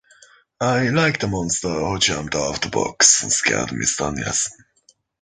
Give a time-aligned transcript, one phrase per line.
[0.59, 4.65] I liked the monster who jumped out of the box and scared mister Nilsson.